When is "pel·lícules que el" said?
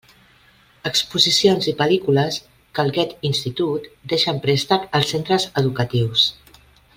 1.81-2.89